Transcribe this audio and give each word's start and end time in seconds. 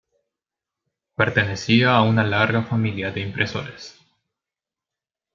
Pertenecía 1.15 1.95
a 1.95 2.01
una 2.01 2.23
larga 2.23 2.63
familia 2.63 3.11
de 3.11 3.21
impresores. 3.21 3.99